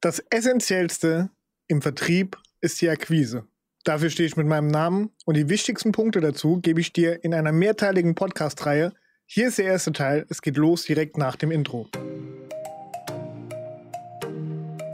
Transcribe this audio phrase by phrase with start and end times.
[0.00, 1.28] Das Essentiellste
[1.66, 3.48] im Vertrieb ist die Akquise.
[3.82, 7.34] Dafür stehe ich mit meinem Namen und die wichtigsten Punkte dazu gebe ich dir in
[7.34, 8.92] einer mehrteiligen Podcast-Reihe.
[9.26, 10.24] Hier ist der erste Teil.
[10.28, 11.88] Es geht los direkt nach dem Intro.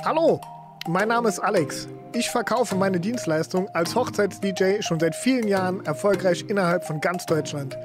[0.07, 0.41] Hallo,
[0.89, 1.87] mein Name ist Alex.
[2.15, 7.77] Ich verkaufe meine Dienstleistung als Hochzeits-DJ schon seit vielen Jahren erfolgreich innerhalb von ganz Deutschland.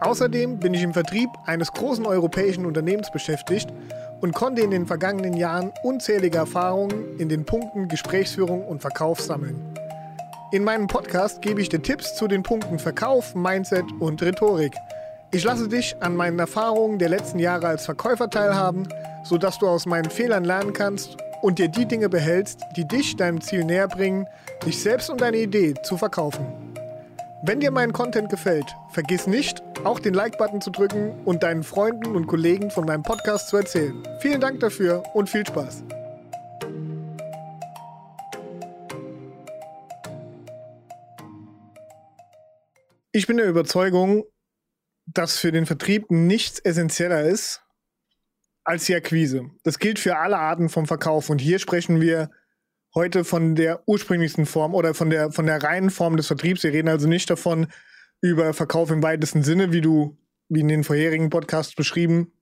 [0.00, 3.72] Außerdem bin ich im Vertrieb eines großen europäischen Unternehmens beschäftigt
[4.26, 9.54] und konnte in den vergangenen Jahren unzählige Erfahrungen in den Punkten Gesprächsführung und Verkauf sammeln.
[10.50, 14.74] In meinem Podcast gebe ich dir Tipps zu den Punkten Verkauf, Mindset und Rhetorik.
[15.30, 18.88] Ich lasse dich an meinen Erfahrungen der letzten Jahre als Verkäufer teilhaben,
[19.22, 23.40] sodass du aus meinen Fehlern lernen kannst und dir die Dinge behältst, die dich deinem
[23.40, 24.26] Ziel näher bringen,
[24.66, 26.65] dich selbst und deine Idee zu verkaufen.
[27.48, 32.16] Wenn dir mein Content gefällt, vergiss nicht, auch den Like-Button zu drücken und deinen Freunden
[32.16, 34.02] und Kollegen von meinem Podcast zu erzählen.
[34.18, 35.84] Vielen Dank dafür und viel Spaß.
[43.12, 44.24] Ich bin der Überzeugung,
[45.06, 47.62] dass für den Vertrieb nichts essentieller ist
[48.64, 49.52] als die Akquise.
[49.62, 52.28] Das gilt für alle Arten vom Verkauf und hier sprechen wir
[52.96, 56.64] heute von der ursprünglichsten Form oder von der, von der reinen Form des Vertriebs.
[56.64, 57.68] Wir reden also nicht davon
[58.22, 60.16] über Verkauf im weitesten Sinne, wie du,
[60.48, 62.32] wie in den vorherigen Podcasts beschrieben,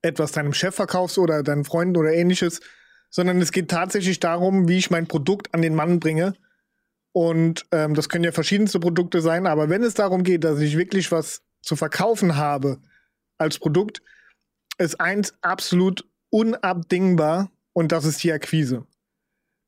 [0.00, 2.60] etwas deinem Chef verkaufst oder deinen Freunden oder ähnliches,
[3.10, 6.34] sondern es geht tatsächlich darum, wie ich mein Produkt an den Mann bringe.
[7.10, 10.78] Und ähm, das können ja verschiedenste Produkte sein, aber wenn es darum geht, dass ich
[10.78, 12.78] wirklich was zu verkaufen habe
[13.38, 14.02] als Produkt,
[14.78, 18.86] ist eins absolut unabdingbar und das ist die Akquise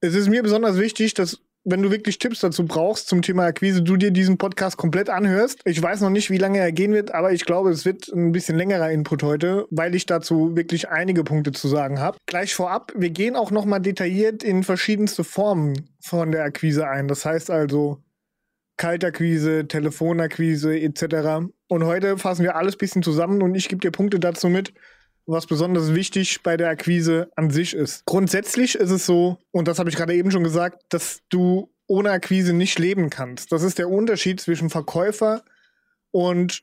[0.01, 3.83] es ist mir besonders wichtig, dass wenn du wirklich Tipps dazu brauchst zum Thema Akquise,
[3.83, 5.61] du dir diesen Podcast komplett anhörst.
[5.67, 8.33] Ich weiß noch nicht, wie lange er gehen wird, aber ich glaube, es wird ein
[8.33, 12.17] bisschen längerer Input heute, weil ich dazu wirklich einige Punkte zu sagen habe.
[12.25, 17.09] Gleich vorab, wir gehen auch noch mal detailliert in verschiedenste Formen von der Akquise ein.
[17.09, 18.03] Das heißt also
[18.79, 21.51] Kaltakquise, Telefonakquise etc.
[21.69, 24.73] Und heute fassen wir alles bisschen zusammen und ich gebe dir Punkte dazu mit,
[25.31, 28.05] was besonders wichtig bei der Akquise an sich ist.
[28.05, 32.11] Grundsätzlich ist es so, und das habe ich gerade eben schon gesagt, dass du ohne
[32.11, 33.53] Akquise nicht leben kannst.
[33.53, 35.43] Das ist der Unterschied zwischen Verkäufer
[36.11, 36.63] und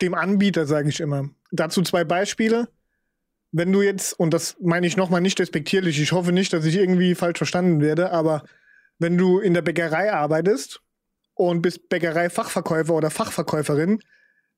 [0.00, 1.30] dem Anbieter, sage ich immer.
[1.52, 2.68] Dazu zwei Beispiele.
[3.52, 6.76] Wenn du jetzt, und das meine ich nochmal nicht respektierlich, ich hoffe nicht, dass ich
[6.76, 8.42] irgendwie falsch verstanden werde, aber
[8.98, 10.80] wenn du in der Bäckerei arbeitest
[11.34, 14.00] und bist Bäckerei-Fachverkäufer oder Fachverkäuferin,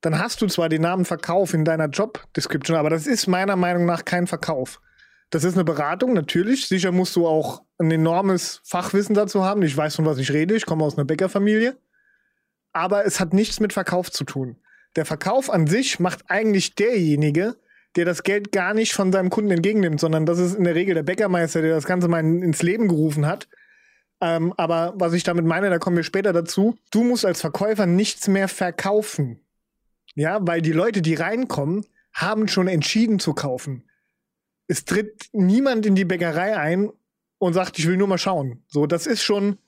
[0.01, 3.55] dann hast du zwar den Namen Verkauf in deiner Job Description, aber das ist meiner
[3.55, 4.79] Meinung nach kein Verkauf.
[5.29, 6.67] Das ist eine Beratung, natürlich.
[6.67, 9.61] Sicher musst du auch ein enormes Fachwissen dazu haben.
[9.61, 10.55] Ich weiß, von was ich rede.
[10.55, 11.77] Ich komme aus einer Bäckerfamilie.
[12.73, 14.57] Aber es hat nichts mit Verkauf zu tun.
[14.95, 17.57] Der Verkauf an sich macht eigentlich derjenige,
[17.95, 20.95] der das Geld gar nicht von seinem Kunden entgegennimmt, sondern das ist in der Regel
[20.95, 23.47] der Bäckermeister, der das Ganze mal ins Leben gerufen hat.
[24.21, 26.75] Ähm, aber was ich damit meine, da kommen wir später dazu.
[26.91, 29.39] Du musst als Verkäufer nichts mehr verkaufen.
[30.19, 33.89] Ja, weil die Leute, die reinkommen, haben schon entschieden zu kaufen.
[34.67, 36.89] Es tritt niemand in die Bäckerei ein
[37.37, 38.61] und sagt, ich will nur mal schauen.
[38.67, 39.59] So, das ist schon,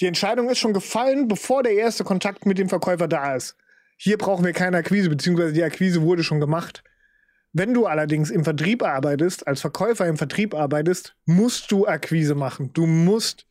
[0.00, 3.58] die Entscheidung ist schon gefallen, bevor der erste Kontakt mit dem Verkäufer da ist.
[3.98, 6.82] Hier brauchen wir keine Akquise, beziehungsweise die Akquise wurde schon gemacht.
[7.52, 12.72] Wenn du allerdings im Vertrieb arbeitest, als Verkäufer im Vertrieb arbeitest, musst du Akquise machen.
[12.72, 13.46] Du musst.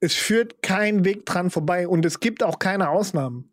[0.00, 3.52] Es führt kein Weg dran vorbei und es gibt auch keine Ausnahmen.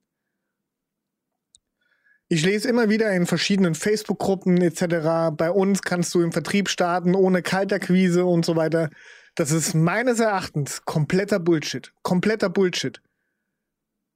[2.28, 5.36] Ich lese immer wieder in verschiedenen Facebook-Gruppen etc.
[5.38, 8.90] Bei uns kannst du im Vertrieb starten ohne Kalterquise und so weiter.
[9.36, 11.94] Das ist meines Erachtens kompletter Bullshit.
[12.02, 13.00] Kompletter Bullshit.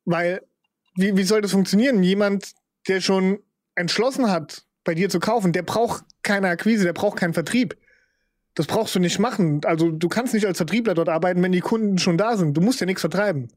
[0.06, 0.42] Weil,
[0.96, 2.02] wie, wie soll das funktionieren?
[2.02, 2.54] Jemand,
[2.88, 3.40] der schon
[3.76, 7.78] entschlossen hat, bei dir zu kaufen, der braucht keine Akquise, der braucht keinen Vertrieb.
[8.56, 9.62] Das brauchst du nicht machen.
[9.66, 12.58] Also du kannst nicht als Vertriebler dort arbeiten, wenn die Kunden schon da sind.
[12.58, 13.50] Du musst ja nichts vertreiben.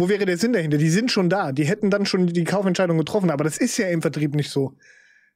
[0.00, 0.78] Wo wäre der Sinn dahinter?
[0.78, 1.52] Die sind schon da.
[1.52, 3.30] Die hätten dann schon die Kaufentscheidung getroffen.
[3.30, 4.74] Aber das ist ja im Vertrieb nicht so.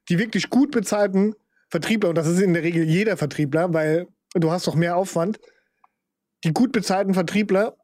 [0.09, 1.35] Die wirklich gut bezahlten
[1.69, 5.39] Vertriebler, und das ist in der Regel jeder Vertriebler, weil du hast doch mehr Aufwand.
[6.43, 7.77] Die gut bezahlten Vertriebler,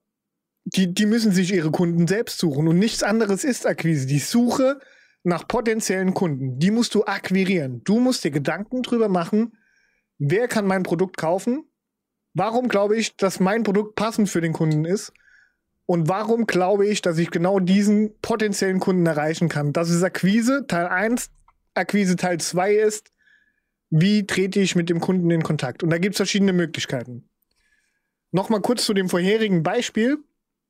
[0.65, 2.67] die, die müssen sich ihre Kunden selbst suchen.
[2.67, 4.07] Und nichts anderes ist Akquise.
[4.07, 4.79] Die Suche
[5.21, 7.83] nach potenziellen Kunden, die musst du akquirieren.
[7.83, 9.55] Du musst dir Gedanken drüber machen,
[10.17, 11.63] wer kann mein Produkt kaufen?
[12.33, 15.13] Warum glaube ich, dass mein Produkt passend für den Kunden ist?
[15.91, 19.73] Und warum glaube ich, dass ich genau diesen potenziellen Kunden erreichen kann?
[19.73, 21.31] Das ist Akquise Teil 1.
[21.73, 23.11] Akquise Teil 2 ist,
[23.89, 25.83] wie trete ich mit dem Kunden in Kontakt?
[25.83, 27.27] Und da gibt es verschiedene Möglichkeiten.
[28.31, 30.19] Nochmal kurz zu dem vorherigen Beispiel.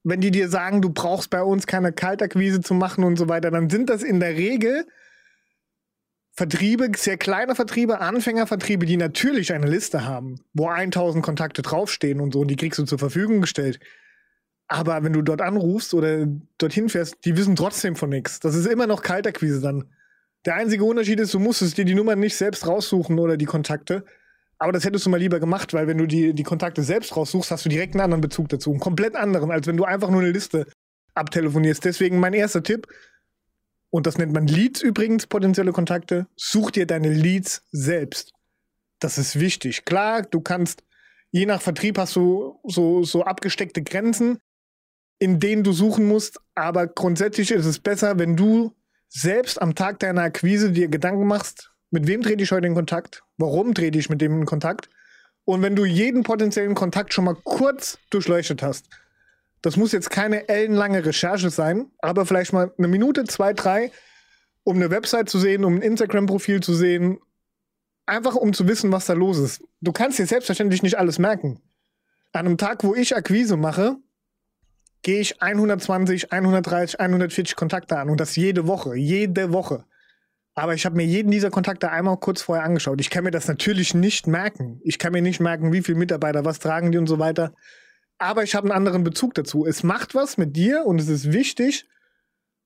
[0.01, 3.51] Wenn die dir sagen, du brauchst bei uns keine Kaltakquise zu machen und so weiter,
[3.51, 4.88] dann sind das in der Regel
[6.31, 12.33] Vertriebe, sehr kleine Vertriebe, Anfängervertriebe, die natürlich eine Liste haben, wo 1000 Kontakte draufstehen und
[12.33, 13.79] so, und die kriegst du zur Verfügung gestellt.
[14.71, 16.25] Aber wenn du dort anrufst oder
[16.57, 18.39] dorthin fährst, die wissen trotzdem von nichts.
[18.39, 19.83] Das ist immer noch Kaltakquise dann.
[20.45, 24.06] Der einzige Unterschied ist, du musstest dir die Nummer nicht selbst raussuchen oder die Kontakte.
[24.59, 27.51] Aber das hättest du mal lieber gemacht, weil wenn du die, die Kontakte selbst raussuchst,
[27.51, 28.71] hast du direkt einen anderen Bezug dazu.
[28.71, 30.65] Einen komplett anderen, als wenn du einfach nur eine Liste
[31.15, 31.83] abtelefonierst.
[31.83, 32.88] Deswegen mein erster Tipp,
[33.89, 38.31] und das nennt man Leads übrigens, potenzielle Kontakte, such dir deine Leads selbst.
[39.00, 39.83] Das ist wichtig.
[39.83, 40.85] Klar, du kannst,
[41.31, 44.39] je nach Vertrieb hast du so, so abgesteckte Grenzen,
[45.21, 48.73] in denen du suchen musst, aber grundsätzlich ist es besser, wenn du
[49.07, 53.21] selbst am Tag deiner Akquise dir Gedanken machst, mit wem trete ich heute in Kontakt,
[53.38, 54.89] warum trete ich mit dem in Kontakt
[55.45, 58.88] und wenn du jeden potenziellen Kontakt schon mal kurz durchleuchtet hast,
[59.62, 63.91] das muss jetzt keine ellenlange Recherche sein, aber vielleicht mal eine Minute, zwei, drei,
[64.63, 67.19] um eine Website zu sehen, um ein Instagram-Profil zu sehen.
[68.07, 69.63] Einfach um zu wissen, was da los ist.
[69.81, 71.62] Du kannst dir selbstverständlich nicht alles merken.
[72.31, 73.97] An einem Tag, wo ich Akquise mache,
[75.01, 79.86] gehe ich 120, 130, 140 Kontakte an und das jede Woche, jede Woche.
[80.53, 83.00] Aber ich habe mir jeden dieser Kontakte einmal kurz vorher angeschaut.
[83.00, 84.81] Ich kann mir das natürlich nicht merken.
[84.83, 87.53] Ich kann mir nicht merken, wie viele Mitarbeiter, was tragen die und so weiter
[88.21, 89.65] aber ich habe einen anderen Bezug dazu.
[89.65, 91.88] Es macht was mit dir und es ist wichtig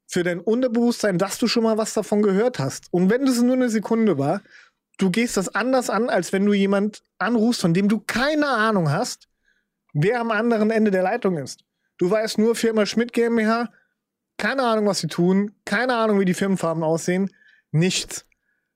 [0.05, 2.91] für dein Unterbewusstsein, dass du schon mal was davon gehört hast.
[2.91, 4.41] Und wenn das nur eine Sekunde war,
[4.97, 8.91] du gehst das anders an, als wenn du jemand anrufst, von dem du keine Ahnung
[8.91, 9.29] hast,
[9.93, 11.63] wer am anderen Ende der Leitung ist.
[11.97, 13.71] Du weißt nur Firma Schmidt GmbH,
[14.37, 17.29] keine Ahnung, was sie tun, keine Ahnung, wie die Firmenfarben aussehen,
[17.71, 18.25] nichts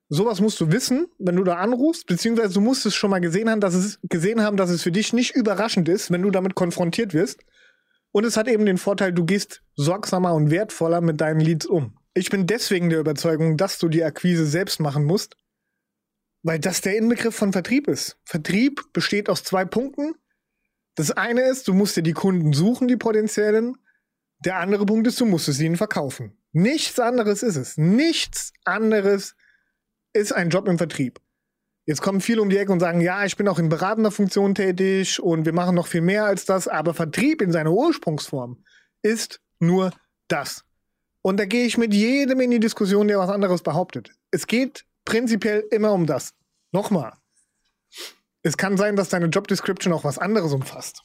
[0.09, 3.49] sowas musst du wissen, wenn du da anrufst, beziehungsweise du musst es schon mal gesehen
[3.49, 6.55] haben, dass es gesehen haben, dass es für dich nicht überraschend ist, wenn du damit
[6.55, 7.41] konfrontiert wirst.
[8.11, 11.95] Und es hat eben den Vorteil, du gehst sorgsamer und wertvoller mit deinen Leads um.
[12.15, 15.37] Ich bin deswegen der Überzeugung, dass du die Akquise selbst machen musst,
[16.41, 18.17] weil das der Inbegriff von Vertrieb ist.
[18.25, 20.15] Vertrieb besteht aus zwei Punkten.
[20.99, 23.77] Das eine ist, du musst dir die Kunden suchen, die potenziellen.
[24.39, 26.37] Der andere Punkt ist, du musst es ihnen verkaufen.
[26.51, 27.77] Nichts anderes ist es.
[27.77, 29.37] Nichts anderes
[30.11, 31.21] ist ein Job im Vertrieb.
[31.85, 34.55] Jetzt kommen viele um die Ecke und sagen, ja, ich bin auch in beratender Funktion
[34.55, 38.61] tätig und wir machen noch viel mehr als das, aber Vertrieb in seiner Ursprungsform
[39.01, 39.91] ist nur
[40.27, 40.65] das.
[41.21, 44.11] Und da gehe ich mit jedem in die Diskussion, der was anderes behauptet.
[44.31, 46.33] Es geht prinzipiell immer um das.
[46.73, 47.13] Nochmal.
[48.49, 51.03] Es kann sein, dass deine Job Description auch was anderes umfasst.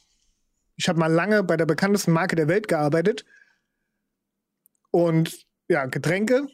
[0.77, 3.23] Ich habe mal lange bei der bekanntesten Marke der Welt gearbeitet
[4.89, 6.47] und ja, Getränke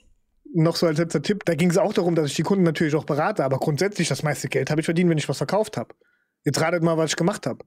[0.53, 2.95] noch so als letzter Tipp, da ging es auch darum, dass ich die Kunden natürlich
[2.95, 5.95] auch berate, aber grundsätzlich das meiste Geld habe ich verdient, wenn ich was verkauft habe.
[6.43, 7.63] Jetzt ratet mal, was ich gemacht habe.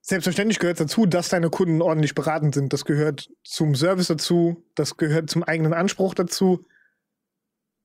[0.00, 2.72] Selbstverständlich gehört dazu, dass deine Kunden ordentlich beraten sind.
[2.72, 6.64] Das gehört zum Service dazu, das gehört zum eigenen Anspruch dazu.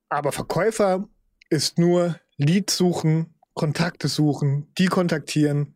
[0.07, 1.09] Aber Verkäufer
[1.49, 5.75] ist nur Lead suchen, Kontakte suchen, die kontaktieren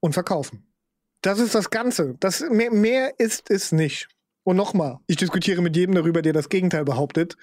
[0.00, 0.72] und verkaufen.
[1.20, 2.14] Das ist das Ganze.
[2.20, 4.08] Das, mehr, mehr ist es nicht.
[4.44, 7.36] Und nochmal, ich diskutiere mit jedem darüber, der das Gegenteil behauptet.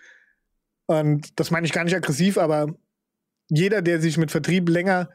[0.88, 2.74] Und das meine ich gar nicht aggressiv, aber
[3.50, 5.10] jeder, der sich mit Vertrieb länger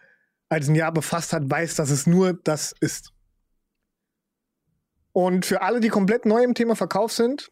[0.49, 3.12] als ein Jahr befasst hat, weiß, dass es nur das ist.
[5.12, 7.50] Und für alle, die komplett neu im Thema Verkauf sind,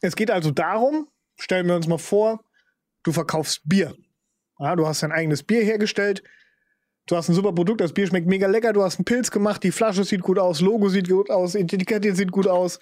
[0.00, 2.44] es geht also darum, stellen wir uns mal vor,
[3.02, 3.94] du verkaufst Bier.
[4.58, 6.22] Ja, du hast dein eigenes Bier hergestellt,
[7.06, 9.62] du hast ein super Produkt, das Bier schmeckt mega lecker, du hast einen Pilz gemacht,
[9.62, 12.78] die Flasche sieht gut aus, Logo sieht gut aus, Etikette sieht gut aus,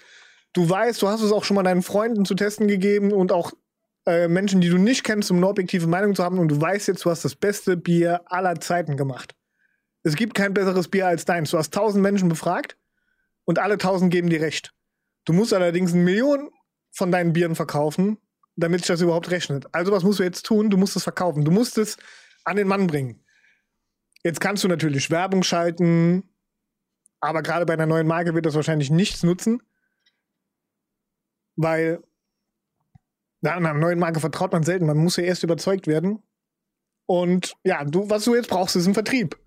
[0.53, 3.53] du weißt, du hast es auch schon mal deinen Freunden zu testen gegeben und auch
[4.05, 6.87] äh, Menschen, die du nicht kennst, um eine objektive Meinung zu haben und du weißt
[6.89, 9.35] jetzt, du hast das beste Bier aller Zeiten gemacht.
[10.03, 11.51] Es gibt kein besseres Bier als deins.
[11.51, 12.77] Du hast tausend Menschen befragt
[13.45, 14.73] und alle tausend geben dir recht.
[15.25, 16.49] Du musst allerdings eine Million
[16.91, 18.17] von deinen Bieren verkaufen,
[18.55, 19.65] damit sich das überhaupt rechnet.
[19.71, 20.69] Also was musst du jetzt tun?
[20.69, 21.45] Du musst es verkaufen.
[21.45, 21.97] Du musst es
[22.43, 23.23] an den Mann bringen.
[24.23, 26.23] Jetzt kannst du natürlich Werbung schalten,
[27.19, 29.61] aber gerade bei einer neuen Marke wird das wahrscheinlich nichts nutzen.
[31.55, 32.01] Weil
[33.43, 34.85] einer neuen Marke vertraut man selten.
[34.85, 36.23] Man muss ja erst überzeugt werden.
[37.05, 39.37] Und ja, du, was du jetzt brauchst, ist ein Vertrieb.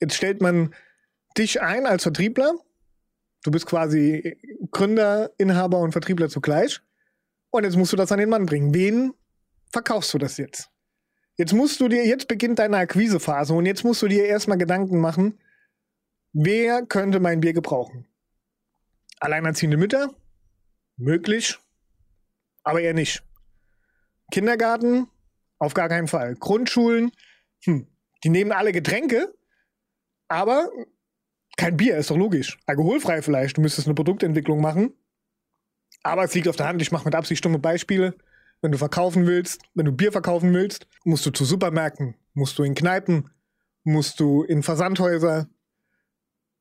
[0.00, 0.74] Jetzt stellt man
[1.36, 2.54] dich ein als Vertriebler.
[3.44, 4.36] Du bist quasi
[4.70, 6.80] Gründer, Inhaber und Vertriebler zugleich.
[7.50, 8.74] Und jetzt musst du das an den Mann bringen.
[8.74, 9.14] Wen
[9.70, 10.70] verkaufst du das jetzt?
[11.36, 15.00] Jetzt musst du dir, jetzt beginnt deine Akquisephase und jetzt musst du dir erstmal Gedanken
[15.00, 15.38] machen,
[16.32, 18.06] wer könnte mein Bier gebrauchen?
[19.20, 20.10] Alleinerziehende Mütter,
[20.96, 21.56] Möglich,
[22.64, 23.22] aber eher nicht.
[24.32, 25.06] Kindergarten,
[25.60, 26.34] auf gar keinen Fall.
[26.34, 27.12] Grundschulen,
[27.62, 27.86] hm,
[28.24, 29.32] die nehmen alle Getränke,
[30.26, 30.68] aber
[31.56, 32.58] kein Bier, ist doch logisch.
[32.66, 34.92] Alkoholfrei vielleicht, du müsstest eine Produktentwicklung machen.
[36.08, 38.14] Aber es liegt auf der Hand, ich mache mit Absicht stumme Beispiele.
[38.60, 42.64] wenn du verkaufen willst, wenn du Bier verkaufen willst, musst du zu Supermärkten, musst du
[42.64, 43.30] in Kneipen,
[43.84, 45.48] musst du in Versandhäuser,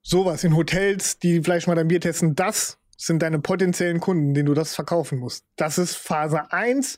[0.03, 2.35] sowas, in Hotels, die vielleicht mal dein Bier testen.
[2.35, 5.45] Das sind deine potenziellen Kunden, denen du das verkaufen musst.
[5.55, 6.97] Das ist Phase 1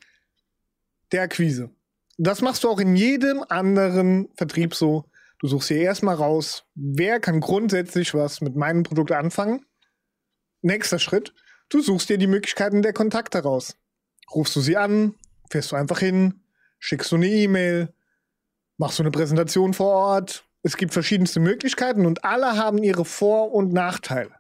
[1.12, 1.70] der Akquise.
[2.18, 5.06] Das machst du auch in jedem anderen Vertrieb so.
[5.40, 9.66] Du suchst hier erstmal raus, wer kann grundsätzlich was mit meinem Produkt anfangen.
[10.62, 11.34] Nächster Schritt,
[11.70, 13.78] du suchst dir die Möglichkeiten der Kontakte raus.
[14.34, 15.16] Rufst du sie an,
[15.50, 16.42] fährst du einfach hin,
[16.80, 17.94] schickst du eine E-Mail,
[18.78, 20.46] machst du eine Präsentation vor Ort.
[20.62, 24.32] Es gibt verschiedenste Möglichkeiten und alle haben ihre Vor- und Nachteile.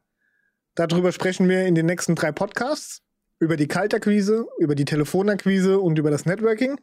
[0.75, 3.01] Darüber sprechen wir in den nächsten drei Podcasts.
[3.41, 6.79] Über die Kaltakquise, über die Telefonakquise und über das Networking.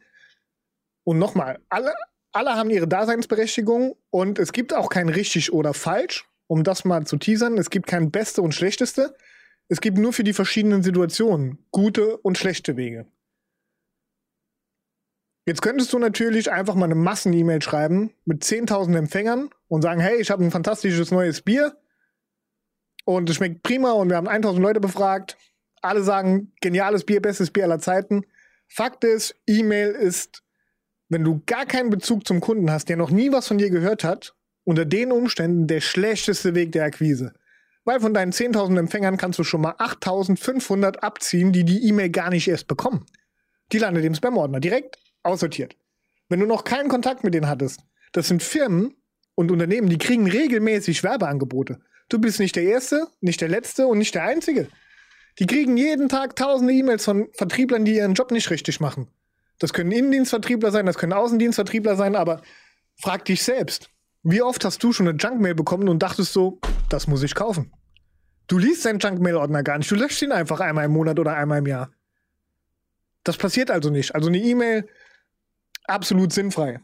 [1.03, 1.93] Und nochmal, alle,
[2.31, 7.05] alle haben ihre Daseinsberechtigung und es gibt auch kein richtig oder falsch, um das mal
[7.05, 7.57] zu teasern.
[7.59, 9.15] Es gibt kein beste und schlechteste.
[9.69, 13.05] Es gibt nur für die verschiedenen Situationen gute und schlechte Wege.
[15.45, 20.19] Jetzt könntest du natürlich einfach mal eine Massen-E-Mail schreiben mit 10.000 Empfängern und sagen, hey,
[20.19, 21.77] ich habe ein fantastisches neues Bier
[23.05, 25.37] und es schmeckt prima und wir haben 1.000 Leute befragt.
[25.81, 28.25] Alle sagen, geniales Bier, bestes Bier aller Zeiten.
[28.67, 30.43] Fakt ist, E-Mail ist
[31.09, 34.03] wenn du gar keinen Bezug zum Kunden hast, der noch nie was von dir gehört
[34.03, 37.33] hat, unter den Umständen der schlechteste Weg der Akquise.
[37.87, 42.29] Weil von deinen 10.000 Empfängern kannst du schon mal 8.500 abziehen, die die E-Mail gar
[42.29, 43.05] nicht erst bekommen.
[43.71, 45.77] Die landet im Spam-Ordner, direkt aussortiert.
[46.27, 47.79] Wenn du noch keinen Kontakt mit denen hattest,
[48.11, 48.93] das sind Firmen
[49.35, 51.79] und Unternehmen, die kriegen regelmäßig Werbeangebote.
[52.09, 54.67] Du bist nicht der Erste, nicht der Letzte und nicht der Einzige.
[55.39, 59.07] Die kriegen jeden Tag tausende E-Mails von Vertrieblern, die ihren Job nicht richtig machen.
[59.59, 62.41] Das können Innendienstvertriebler sein, das können Außendienstvertriebler sein, aber
[62.97, 63.89] frag dich selbst.
[64.23, 66.59] Wie oft hast du schon eine Junkmail bekommen und dachtest so,
[66.89, 67.71] das muss ich kaufen?
[68.47, 71.59] Du liest deinen Junkmail-Ordner gar nicht, du löscht ihn einfach einmal im Monat oder einmal
[71.59, 71.91] im Jahr.
[73.23, 74.15] Das passiert also nicht.
[74.15, 74.87] Also eine E-Mail
[75.83, 76.79] absolut sinnfrei.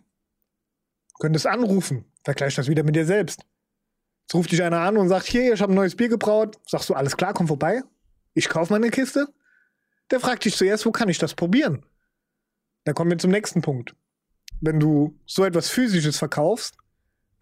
[1.14, 3.46] Du könntest anrufen, vergleich das wieder mit dir selbst.
[4.24, 6.60] Jetzt ruft dich einer an und sagt, hier, ich habe ein neues Bier gebraut.
[6.68, 7.84] Sagst du, alles klar, komm vorbei.
[8.34, 9.28] Ich kaufe mal eine Kiste.
[10.12, 11.86] Der fragt dich zuerst, wo kann ich das probieren?
[12.84, 13.96] Dann kommen wir zum nächsten Punkt.
[14.60, 16.76] Wenn du so etwas Physisches verkaufst,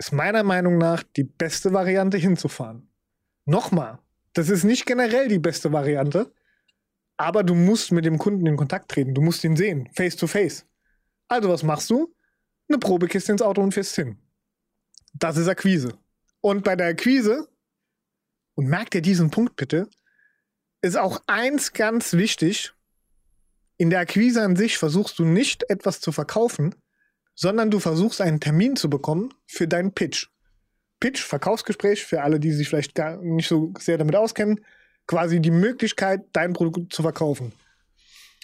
[0.02, 2.90] ist meiner Meinung nach die beste Variante hinzufahren.
[3.46, 4.00] Nochmal,
[4.34, 6.34] das ist nicht generell die beste Variante,
[7.18, 9.14] aber du musst mit dem Kunden in Kontakt treten.
[9.14, 10.66] Du musst ihn sehen, face to face.
[11.28, 12.12] Also was machst du?
[12.68, 14.18] Eine Probekiste ins Auto und fährst hin.
[15.14, 15.94] Das ist Akquise.
[16.40, 17.48] Und bei der Akquise,
[18.56, 19.88] und merkt ihr diesen Punkt bitte,
[20.82, 22.74] ist auch eins ganz wichtig,
[23.78, 26.74] in der Akquise an sich versuchst du nicht etwas zu verkaufen,
[27.42, 30.28] sondern du versuchst einen Termin zu bekommen für deinen Pitch.
[31.00, 34.64] Pitch, Verkaufsgespräch, für alle, die sich vielleicht gar nicht so sehr damit auskennen,
[35.08, 37.52] quasi die Möglichkeit, dein Produkt zu verkaufen.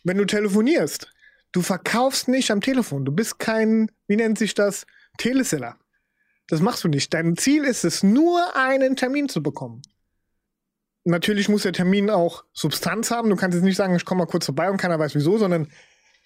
[0.03, 1.13] Wenn du telefonierst,
[1.51, 3.05] du verkaufst nicht am Telefon.
[3.05, 4.87] Du bist kein, wie nennt sich das,
[5.19, 5.77] Teleseller.
[6.47, 7.13] Das machst du nicht.
[7.13, 9.83] Dein Ziel ist es, nur einen Termin zu bekommen
[11.07, 13.29] natürlich muss der Termin auch Substanz haben.
[13.29, 15.67] Du kannst jetzt nicht sagen, ich komme mal kurz vorbei und keiner weiß wieso, sondern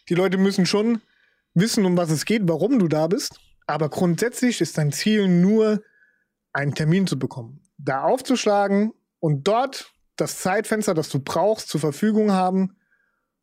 [0.10, 1.01] die Leute müssen schon
[1.53, 3.39] wissen, um was es geht, warum du da bist.
[3.67, 5.81] Aber grundsätzlich ist dein Ziel nur,
[6.53, 7.62] einen Termin zu bekommen.
[7.77, 12.75] Da aufzuschlagen und dort das Zeitfenster, das du brauchst, zur Verfügung haben,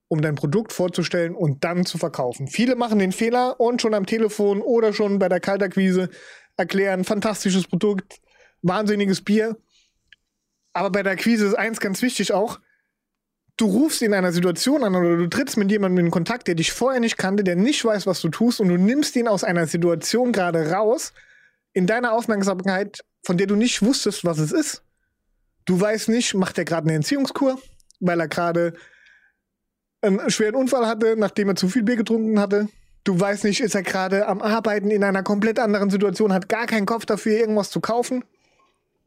[0.08, 2.48] um dein Produkt vorzustellen und dann zu verkaufen.
[2.48, 6.10] Viele machen den Fehler und schon am Telefon oder schon bei der Kaltakquise
[6.56, 8.20] erklären, fantastisches Produkt,
[8.60, 9.56] wahnsinniges Bier
[10.78, 12.60] aber bei der Akquise ist eins ganz wichtig auch.
[13.58, 16.72] Du rufst in einer Situation an oder du trittst mit jemandem in Kontakt, der dich
[16.72, 19.66] vorher nicht kannte, der nicht weiß, was du tust und du nimmst ihn aus einer
[19.66, 21.12] Situation gerade raus
[21.72, 24.84] in deiner Aufmerksamkeit, von der du nicht wusstest, was es ist.
[25.64, 27.60] Du weißt nicht, macht er gerade eine Entziehungskur,
[27.98, 28.74] weil er gerade
[30.02, 32.68] einen schweren Unfall hatte, nachdem er zu viel Bier getrunken hatte.
[33.02, 36.66] Du weißt nicht, ist er gerade am Arbeiten in einer komplett anderen Situation, hat gar
[36.66, 38.22] keinen Kopf dafür, irgendwas zu kaufen.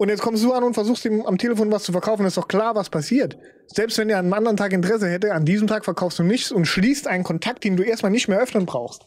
[0.01, 2.47] Und jetzt kommst du an und versuchst ihm am Telefon was zu verkaufen, ist doch
[2.47, 3.37] klar, was passiert.
[3.67, 6.51] Selbst wenn er an einem anderen Tag Interesse hätte, an diesem Tag verkaufst du nichts
[6.51, 9.05] und schließt einen Kontakt, den du erstmal nicht mehr öffnen brauchst.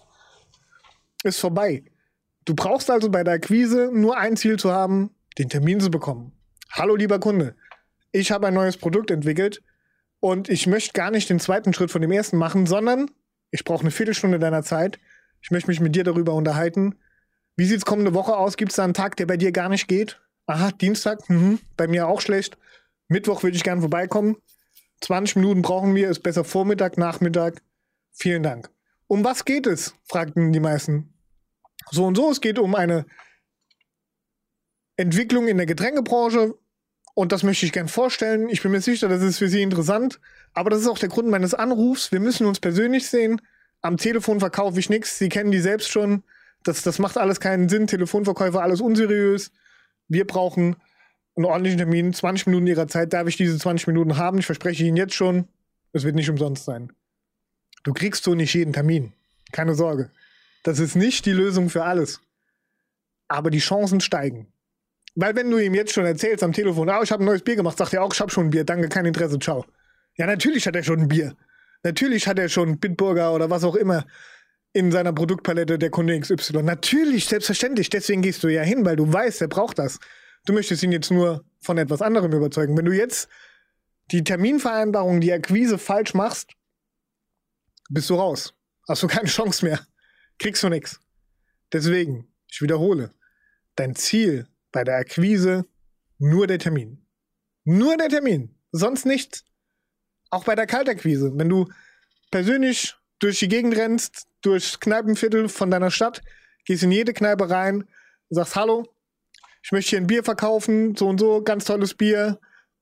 [1.25, 1.83] Ist vorbei.
[2.45, 6.31] Du brauchst also bei der Akquise nur ein Ziel zu haben, den Termin zu bekommen.
[6.71, 7.57] Hallo lieber Kunde,
[8.13, 9.65] ich habe ein neues Produkt entwickelt
[10.21, 13.11] und ich möchte gar nicht den zweiten Schritt von dem ersten machen, sondern
[13.51, 15.01] ich brauche eine Viertelstunde deiner Zeit.
[15.43, 16.95] Ich möchte mich mit dir darüber unterhalten.
[17.57, 18.57] Wie sieht es kommende Woche aus?
[18.57, 20.21] Gibt es da einen Tag, der bei dir gar nicht geht?
[20.47, 22.59] Aha, Dienstag, mhm, bei mir auch schlecht.
[23.09, 24.37] Mittwoch würde ich gerne vorbeikommen.
[25.01, 27.63] 20 Minuten brauchen wir, ist besser Vormittag, Nachmittag.
[28.13, 28.71] Vielen Dank.
[29.07, 29.95] Um was geht es?
[30.05, 31.15] fragten die meisten.
[31.91, 33.07] So und so, es geht um eine
[34.97, 36.55] Entwicklung in der Getränkebranche
[37.15, 38.49] Und das möchte ich gern vorstellen.
[38.49, 40.21] Ich bin mir sicher, das ist für Sie interessant.
[40.53, 42.13] Aber das ist auch der Grund meines Anrufs.
[42.13, 43.41] Wir müssen uns persönlich sehen.
[43.83, 45.19] Am Telefon verkaufe ich nichts.
[45.19, 46.23] Sie kennen die selbst schon.
[46.65, 47.87] Das, das macht alles keinen Sinn.
[47.87, 49.51] Telefonverkäufer, alles unseriös.
[50.09, 50.77] Wir brauchen
[51.37, 52.13] einen ordentlichen Termin.
[52.13, 54.39] 20 Minuten Ihrer Zeit darf ich diese 20 Minuten haben.
[54.39, 55.49] Ich verspreche Ihnen jetzt schon,
[55.93, 56.93] es wird nicht umsonst sein.
[57.83, 59.13] Du kriegst so nicht jeden Termin.
[59.53, 60.11] Keine Sorge.
[60.63, 62.21] Das ist nicht die Lösung für alles.
[63.29, 64.47] Aber die Chancen steigen.
[65.15, 67.57] Weil wenn du ihm jetzt schon erzählst am Telefon, ah, ich habe ein neues Bier
[67.57, 69.65] gemacht, sagt er auch, ich habe schon ein Bier, danke, kein Interesse, ciao.
[70.17, 71.37] Ja, natürlich hat er schon ein Bier.
[71.85, 74.07] Natürlich hat er schon Bitburger oder was auch immer
[74.75, 76.63] in seiner Produktpalette der Kunde XY.
[76.65, 77.89] Natürlich, selbstverständlich.
[77.91, 80.01] Deswegen gehst du ja hin, weil du weißt, er braucht das.
[80.45, 82.77] Du möchtest ihn jetzt nur von etwas anderem überzeugen.
[82.77, 83.29] Wenn du jetzt
[84.11, 86.51] die Terminvereinbarung, die Akquise falsch machst,
[87.89, 88.53] bist du raus.
[88.89, 89.81] Hast du keine Chance mehr.
[90.39, 91.01] Kriegst du nichts.
[91.73, 93.15] Deswegen, ich wiederhole,
[93.77, 95.67] dein Ziel bei der Akquise
[96.19, 97.07] nur der Termin.
[97.63, 98.59] Nur der Termin.
[98.73, 99.45] Sonst nichts.
[100.31, 101.31] Auch bei der Kaltakquise.
[101.37, 101.69] Wenn du
[102.33, 106.23] persönlich durch die Gegend rennst, durchs Kneipenviertel von deiner Stadt,
[106.65, 107.85] gehst in jede Kneipe rein,
[108.31, 108.87] sagst Hallo,
[109.63, 112.39] ich möchte hier ein Bier verkaufen, so und so, ganz tolles Bier,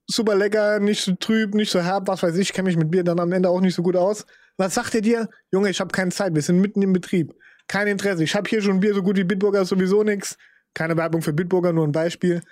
[0.06, 3.04] super lecker, nicht so trüb, nicht so herb, was weiß ich, kenne mich mit Bier
[3.04, 4.26] dann am Ende auch nicht so gut aus.
[4.56, 5.28] Was sagt er dir?
[5.50, 7.34] Junge, ich habe keine Zeit, wir sind mitten im Betrieb.
[7.68, 8.24] Kein Interesse.
[8.24, 10.36] Ich habe hier schon Bier so gut wie Bitburger, sowieso nichts.
[10.74, 12.42] Keine Werbung für Bitburger, nur ein Beispiel.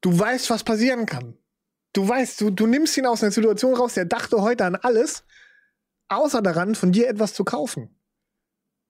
[0.00, 1.36] Du weißt, was passieren kann.
[1.92, 5.24] Du weißt, du, du nimmst ihn aus einer Situation raus, der dachte heute an alles,
[6.10, 7.96] außer daran, von dir etwas zu kaufen.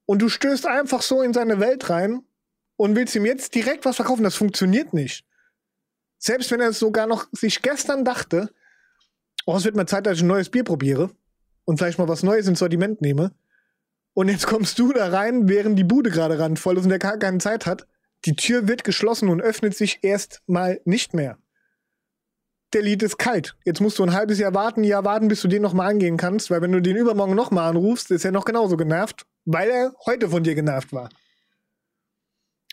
[0.06, 2.22] Und du stößt einfach so in seine Welt rein
[2.76, 4.24] und willst ihm jetzt direkt was verkaufen.
[4.24, 5.24] Das funktioniert nicht.
[6.18, 8.50] Selbst wenn er es sogar noch sich gestern dachte,
[9.46, 11.10] oh, es wird mal Zeit, dass ich ein neues Bier probiere
[11.64, 13.32] und vielleicht mal was Neues ins Sortiment nehme.
[14.14, 17.18] Und jetzt kommst du da rein, während die Bude gerade randvoll ist und der gar
[17.18, 17.86] keine Zeit hat.
[18.24, 21.38] Die Tür wird geschlossen und öffnet sich erst mal nicht mehr.
[22.72, 23.56] Der Lied ist kalt.
[23.64, 26.50] Jetzt musst du ein halbes Jahr warten, Jahr warten, bis du den nochmal angehen kannst,
[26.50, 30.28] weil wenn du den übermorgen nochmal anrufst, ist er noch genauso genervt, weil er heute
[30.28, 31.08] von dir genervt war.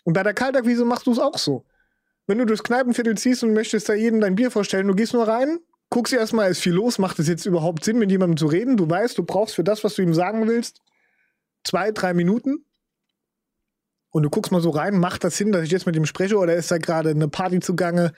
[0.04, 1.64] Und bei der Kaltakquise machst du es auch so.
[2.26, 5.26] Wenn du durchs Kneipenviertel ziehst und möchtest da jedem dein Bier vorstellen, du gehst nur
[5.26, 5.58] rein,
[5.90, 8.76] guckst erstmal, ist viel los, macht es jetzt überhaupt Sinn, mit jemandem zu reden?
[8.76, 10.80] Du weißt, du brauchst für das, was du ihm sagen willst,
[11.64, 12.64] zwei, drei Minuten.
[14.10, 16.36] Und du guckst mal so rein, macht das Sinn, dass ich jetzt mit ihm spreche
[16.36, 18.12] oder ist da gerade eine Party zugange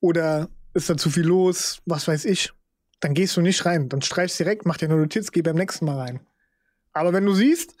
[0.00, 2.52] oder ist da zu viel los, was weiß ich.
[3.00, 3.88] Dann gehst du nicht rein.
[3.88, 6.20] Dann streichst direkt, mach dir eine Notiz, geh beim nächsten Mal rein.
[6.92, 7.74] Aber wenn du siehst,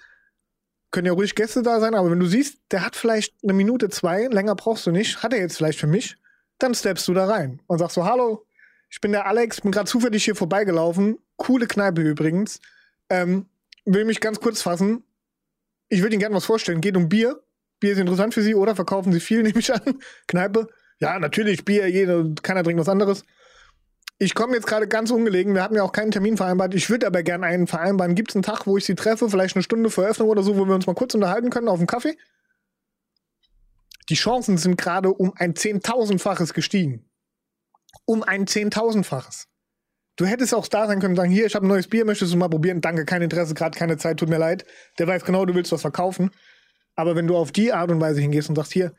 [0.90, 3.88] können ja ruhig Gäste da sein, aber wenn du siehst, der hat vielleicht eine Minute,
[3.90, 6.16] zwei, länger brauchst du nicht, hat er jetzt vielleicht für mich,
[6.58, 8.46] dann steppst du da rein und sagst so, hallo,
[8.88, 12.60] ich bin der Alex, bin gerade zufällig hier vorbeigelaufen, coole Kneipe übrigens,
[13.10, 13.46] ähm,
[13.84, 15.04] will mich ganz kurz fassen,
[15.88, 17.42] ich würde Ihnen gerne was vorstellen, geht um Bier,
[17.78, 18.74] Bier ist interessant für Sie, oder?
[18.74, 20.68] Verkaufen Sie viel, nehme ich an, Kneipe,
[21.00, 23.24] ja, natürlich, Bier, jeder, keiner trinkt was anderes
[24.18, 25.54] ich komme jetzt gerade ganz ungelegen.
[25.54, 26.74] Wir hatten ja auch keinen Termin vereinbart.
[26.74, 28.14] Ich würde aber gerne einen vereinbaren.
[28.14, 29.28] Gibt es einen Tag, wo ich sie treffe?
[29.28, 31.78] Vielleicht eine Stunde vor Öffnung oder so, wo wir uns mal kurz unterhalten können auf
[31.78, 32.16] dem Kaffee?
[34.08, 37.10] Die Chancen sind gerade um ein Zehntausendfaches gestiegen.
[38.06, 39.48] Um ein Zehntausendfaches.
[40.16, 42.32] Du hättest auch da sein können und sagen, hier, ich habe ein neues Bier, möchtest
[42.32, 42.80] du mal probieren?
[42.80, 44.64] Danke, kein Interesse, gerade keine Zeit, tut mir leid.
[44.98, 46.30] Der weiß genau, du willst was verkaufen.
[46.94, 48.94] Aber wenn du auf die Art und Weise hingehst und sagst, hier,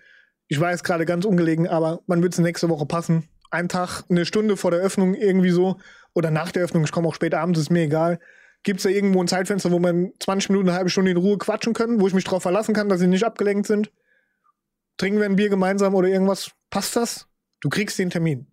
[0.48, 4.26] ich weiß gerade ganz ungelegen, aber man wird es nächste Woche passen, einen Tag, eine
[4.26, 5.78] Stunde vor der Öffnung irgendwie so
[6.14, 8.20] oder nach der Öffnung, ich komme auch spät abends, ist mir egal.
[8.64, 11.38] Gibt es da irgendwo ein Zeitfenster, wo man 20 Minuten, eine halbe Stunde in Ruhe
[11.38, 13.92] quatschen können, wo ich mich darauf verlassen kann, dass sie nicht abgelenkt sind?
[14.98, 16.52] Trinken wir ein Bier gemeinsam oder irgendwas?
[16.70, 17.28] Passt das?
[17.62, 18.48] Du kriegst den Termin.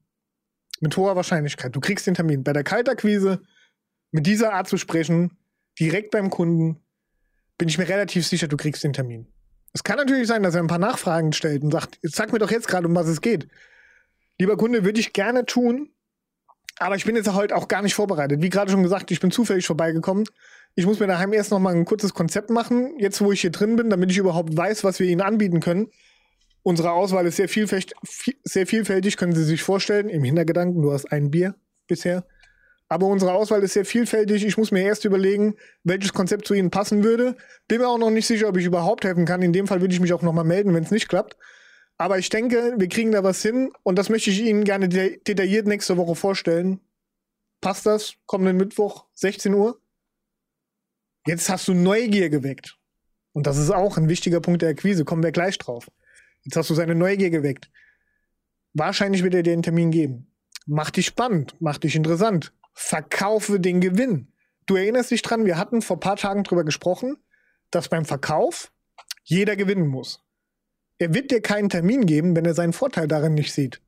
[0.80, 1.74] Mit hoher Wahrscheinlichkeit.
[1.74, 2.44] Du kriegst den Termin.
[2.44, 3.40] Bei der Kaltakquise
[4.10, 5.38] mit dieser Art zu sprechen,
[5.80, 6.80] direkt beim Kunden,
[7.58, 9.33] bin ich mir relativ sicher, du kriegst den Termin.
[9.74, 12.50] Es kann natürlich sein, dass er ein paar Nachfragen stellt und sagt, sag mir doch
[12.50, 13.48] jetzt gerade, um was es geht.
[14.38, 15.90] Lieber Kunde, würde ich gerne tun,
[16.78, 18.40] aber ich bin jetzt heute auch gar nicht vorbereitet.
[18.40, 20.24] Wie gerade schon gesagt, ich bin zufällig vorbeigekommen.
[20.76, 23.50] Ich muss mir daheim erst noch mal ein kurzes Konzept machen, jetzt wo ich hier
[23.50, 25.88] drin bin, damit ich überhaupt weiß, was wir Ihnen anbieten können.
[26.62, 27.94] Unsere Auswahl ist sehr vielfältig,
[28.42, 30.08] sehr vielfältig, können Sie sich vorstellen.
[30.08, 31.54] Im Hintergedanken, du hast ein Bier
[31.86, 32.24] bisher.
[32.88, 34.44] Aber unsere Auswahl ist sehr vielfältig.
[34.44, 37.36] Ich muss mir erst überlegen, welches Konzept zu Ihnen passen würde.
[37.66, 39.42] Bin mir auch noch nicht sicher, ob ich überhaupt helfen kann.
[39.42, 41.36] In dem Fall würde ich mich auch noch mal melden, wenn es nicht klappt.
[41.96, 45.66] Aber ich denke, wir kriegen da was hin und das möchte ich Ihnen gerne detailliert
[45.66, 46.80] nächste Woche vorstellen.
[47.60, 48.16] Passt das?
[48.26, 49.80] Kommenden Mittwoch, 16 Uhr?
[51.26, 52.76] Jetzt hast du Neugier geweckt.
[53.32, 55.90] Und das ist auch ein wichtiger Punkt der Akquise, kommen wir gleich drauf.
[56.42, 57.70] Jetzt hast du seine Neugier geweckt.
[58.74, 60.30] Wahrscheinlich wird er dir einen Termin geben.
[60.66, 62.52] Mach dich spannend, mach dich interessant.
[62.74, 64.32] Verkaufe den Gewinn.
[64.66, 67.16] Du erinnerst dich dran, wir hatten vor ein paar Tagen drüber gesprochen,
[67.70, 68.72] dass beim Verkauf
[69.22, 70.22] jeder gewinnen muss.
[70.98, 73.80] Er wird dir keinen Termin geben, wenn er seinen Vorteil darin nicht sieht.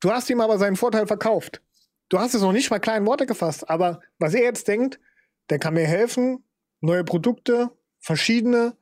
[0.00, 1.62] Du hast ihm aber seinen Vorteil verkauft.
[2.08, 5.00] Du hast es noch nicht mal kleinen Worte gefasst, aber was er jetzt denkt,
[5.50, 6.44] der kann mir helfen,
[6.80, 8.76] neue Produkte, verschiedene,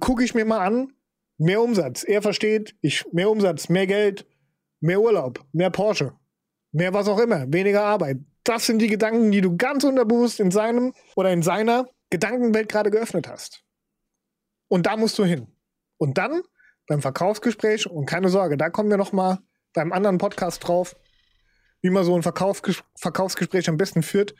[0.00, 0.92] gucke ich mir mal an,
[1.36, 2.02] mehr Umsatz.
[2.02, 4.26] Er versteht, ich mehr Umsatz, mehr Geld,
[4.80, 6.14] mehr Urlaub, mehr Porsche,
[6.72, 8.18] mehr was auch immer, weniger Arbeit.
[8.48, 12.90] Das sind die Gedanken, die du ganz unterbewusst in seinem oder in seiner Gedankenwelt gerade
[12.90, 13.62] geöffnet hast.
[14.68, 15.48] Und da musst du hin.
[15.98, 16.40] Und dann
[16.86, 19.40] beim Verkaufsgespräch und keine Sorge, da kommen wir noch mal
[19.74, 20.96] beim anderen Podcast drauf,
[21.82, 24.34] wie man so ein Verkaufsges Verkaufsgespräch am besten führt.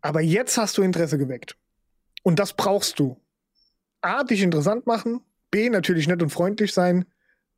[0.00, 1.56] Aber jetzt hast du Interesse geweckt.
[2.24, 3.22] Und das brauchst du.
[4.00, 5.20] A, dich interessant machen.
[5.52, 7.04] B, natürlich nett und freundlich sein.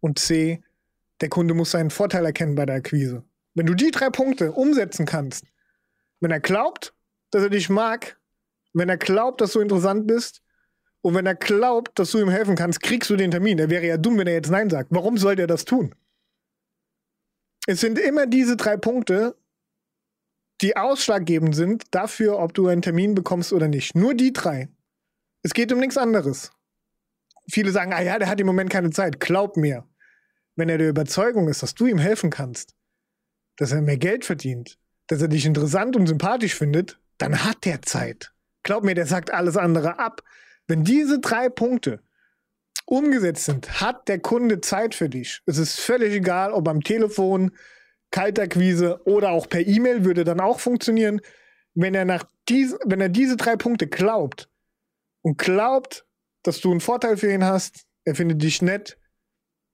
[0.00, 0.62] Und C,
[1.22, 3.24] der Kunde muss seinen Vorteil erkennen bei der Akquise.
[3.54, 5.46] Wenn du die drei Punkte umsetzen kannst,
[6.20, 6.94] wenn er glaubt,
[7.30, 8.18] dass er dich mag,
[8.72, 10.42] wenn er glaubt, dass du interessant bist
[11.02, 13.58] und wenn er glaubt, dass du ihm helfen kannst, kriegst du den Termin.
[13.58, 14.90] Er wäre ja dumm, wenn er jetzt Nein sagt.
[14.90, 15.94] Warum sollte er das tun?
[17.66, 19.36] Es sind immer diese drei Punkte,
[20.60, 23.94] die ausschlaggebend sind dafür, ob du einen Termin bekommst oder nicht.
[23.94, 24.68] Nur die drei.
[25.42, 26.50] Es geht um nichts anderes.
[27.50, 29.20] Viele sagen, ah ja, der hat im Moment keine Zeit.
[29.20, 29.86] Glaub mir,
[30.56, 32.74] wenn er der Überzeugung ist, dass du ihm helfen kannst,
[33.56, 34.78] dass er mehr Geld verdient,
[35.10, 38.32] dass er dich interessant und sympathisch findet, dann hat der Zeit.
[38.62, 40.22] Glaub mir, der sagt alles andere ab.
[40.68, 42.00] Wenn diese drei Punkte
[42.84, 45.42] umgesetzt sind, hat der Kunde Zeit für dich.
[45.46, 47.50] Es ist völlig egal, ob am Telefon,
[48.12, 51.20] Kalterquise oder auch per E-Mail würde dann auch funktionieren.
[51.74, 54.48] Wenn er, nach dies, wenn er diese drei Punkte glaubt
[55.22, 56.06] und glaubt,
[56.44, 58.96] dass du einen Vorteil für ihn hast, er findet dich nett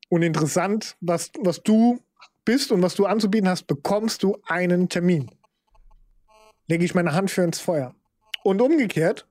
[0.09, 2.01] und interessant, was, was du
[2.46, 5.30] bist und was du anzubieten hast, bekommst du einen Termin.
[6.66, 7.94] Lege ich meine Hand für ins Feuer.
[8.42, 9.28] Und umgekehrt,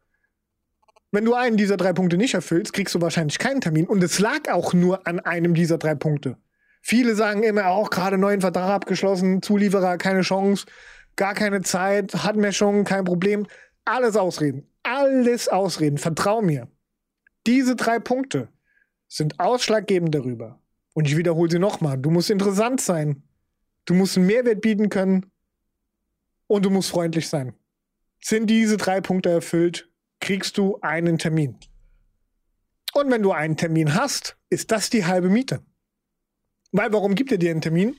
[1.12, 3.88] wenn du einen dieser drei Punkte nicht erfüllst, kriegst du wahrscheinlich keinen Termin.
[3.88, 6.38] Und es lag auch nur an einem dieser drei Punkte.
[6.82, 10.66] Viele sagen immer auch, gerade neuen Vertrag abgeschlossen, Zulieferer, keine Chance,
[11.16, 13.48] gar keine Zeit, hat mir schon, kein Problem.
[13.86, 14.70] Alles Ausreden.
[14.84, 15.98] Alles Ausreden.
[15.98, 16.68] Vertrau mir.
[17.48, 18.50] Diese drei Punkte
[19.08, 20.60] sind ausschlaggebend darüber.
[20.96, 21.98] Und ich wiederhole sie nochmal.
[21.98, 23.22] Du musst interessant sein.
[23.84, 25.30] Du musst einen Mehrwert bieten können.
[26.48, 27.54] Und du musst freundlich sein.
[28.22, 29.90] Sind diese drei Punkte erfüllt,
[30.22, 31.60] kriegst du einen Termin.
[32.94, 35.62] Und wenn du einen Termin hast, ist das die halbe Miete.
[36.72, 37.98] Weil warum gibt er dir einen Termin?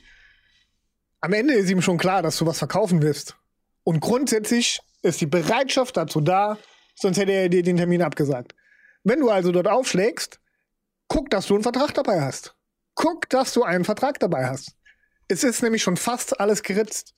[1.20, 3.36] Am Ende ist ihm schon klar, dass du was verkaufen wirst.
[3.84, 6.56] Und grundsätzlich ist die Bereitschaft dazu da,
[6.94, 8.54] sonst hätte er dir den Termin abgesagt.
[9.04, 10.40] Wenn du also dort aufschlägst,
[11.08, 12.55] guck, dass du einen Vertrag dabei hast.
[12.96, 14.74] Guck, dass du einen Vertrag dabei hast.
[15.28, 17.14] Es ist nämlich schon fast alles geritzt.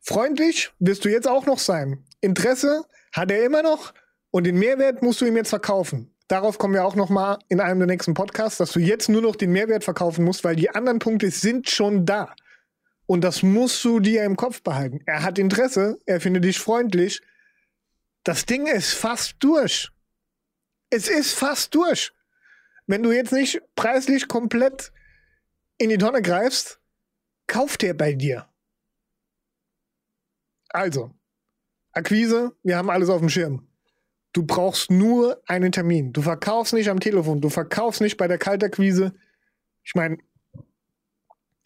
[0.00, 2.04] Freundlich wirst du jetzt auch noch sein.
[2.20, 3.94] Interesse hat er immer noch.
[4.30, 6.12] Und den Mehrwert musst du ihm jetzt verkaufen.
[6.26, 9.22] Darauf kommen wir auch noch mal in einem der nächsten Podcasts, dass du jetzt nur
[9.22, 12.34] noch den Mehrwert verkaufen musst, weil die anderen Punkte sind schon da.
[13.06, 15.00] Und das musst du dir im Kopf behalten.
[15.06, 17.20] Er hat Interesse, er findet dich freundlich.
[18.24, 19.90] Das Ding ist fast durch.
[20.90, 22.12] Es ist fast durch.
[22.86, 24.92] Wenn du jetzt nicht preislich komplett
[25.78, 26.80] in die Tonne greifst,
[27.46, 28.48] kauft er bei dir.
[30.70, 31.14] Also,
[31.92, 33.68] Akquise, wir haben alles auf dem Schirm.
[34.32, 36.12] Du brauchst nur einen Termin.
[36.12, 39.12] Du verkaufst nicht am Telefon, du verkaufst nicht bei der Kaltakquise.
[39.84, 40.16] Ich meine,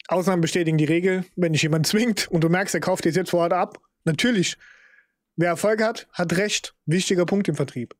[0.09, 1.25] Ausnahmen bestätigen die Regel.
[1.35, 4.57] Wenn dich jemand zwingt und du merkst, er kauft jetzt vor Ort ab, natürlich.
[5.37, 6.75] Wer Erfolg hat, hat Recht.
[6.85, 7.95] Wichtiger Punkt im Vertrieb.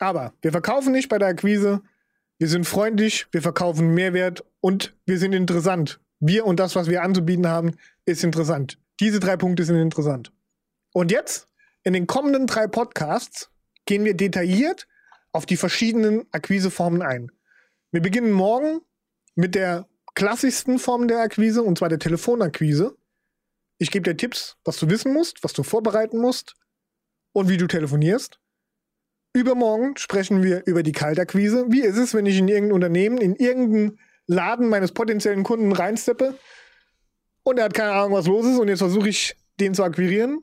[0.00, 1.82] Aber wir verkaufen nicht bei der Akquise.
[2.38, 6.00] Wir sind freundlich, wir verkaufen Mehrwert und wir sind interessant.
[6.18, 8.78] Wir und das, was wir anzubieten haben, ist interessant.
[8.98, 10.32] Diese drei Punkte sind interessant.
[10.92, 11.48] Und jetzt
[11.84, 13.50] in den kommenden drei Podcasts
[13.84, 14.88] gehen wir detailliert
[15.32, 17.30] auf die verschiedenen Akquiseformen ein.
[17.92, 18.80] Wir beginnen morgen
[19.34, 22.96] mit der klassischsten Form der Akquise, und zwar der Telefonakquise.
[23.78, 26.56] Ich gebe dir Tipps, was du wissen musst, was du vorbereiten musst
[27.32, 28.39] und wie du telefonierst.
[29.32, 31.66] Übermorgen sprechen wir über die Kaltakquise.
[31.68, 36.34] Wie ist es, wenn ich in irgendein Unternehmen, in irgendeinen Laden meines potenziellen Kunden reinsteppe
[37.44, 40.42] und er hat keine Ahnung, was los ist und jetzt versuche ich, den zu akquirieren?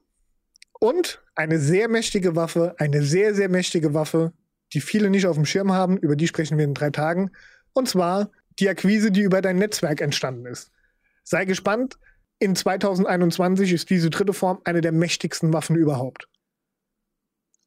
[0.80, 4.32] Und eine sehr mächtige Waffe, eine sehr, sehr mächtige Waffe,
[4.73, 7.32] die viele nicht auf dem Schirm haben, über die sprechen wir in drei Tagen.
[7.73, 10.71] Und zwar die Akquise, die über dein Netzwerk entstanden ist.
[11.23, 11.97] Sei gespannt,
[12.39, 16.28] in 2021 ist diese dritte Form eine der mächtigsten Waffen überhaupt.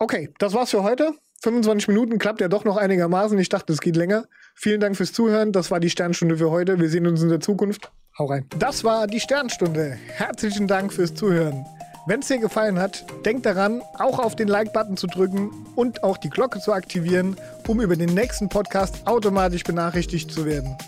[0.02, 1.12] Okay, das war's für heute.
[1.42, 3.38] 25 Minuten klappt ja doch noch einigermaßen.
[3.38, 4.24] Ich dachte, es geht länger.
[4.54, 5.52] Vielen Dank fürs Zuhören.
[5.52, 6.80] Das war die Sternstunde für heute.
[6.80, 7.92] Wir sehen uns in der Zukunft.
[8.18, 8.46] Hau rein.
[8.58, 9.98] Das war die Sternstunde.
[10.16, 11.66] Herzlichen Dank fürs Zuhören.
[12.06, 16.16] Wenn es dir gefallen hat, denk daran, auch auf den Like-Button zu drücken und auch
[16.16, 17.36] die Glocke zu aktivieren,
[17.68, 20.78] um über den nächsten Podcast automatisch benachrichtigt zu werden.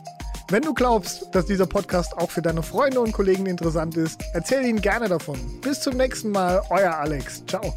[0.49, 4.65] Wenn du glaubst, dass dieser Podcast auch für deine Freunde und Kollegen interessant ist, erzähl
[4.65, 5.39] ihnen gerne davon.
[5.61, 7.45] Bis zum nächsten Mal, euer Alex.
[7.47, 7.75] Ciao.